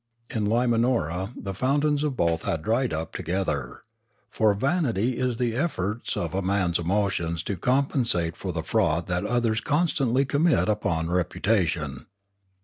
[0.31, 3.83] In Limanora the fountains of both had dried up together.
[4.31, 9.27] For vanity is the effort of a man's emotions to compensate for the fraud that
[9.27, 12.07] others con stantly commit upon reputation.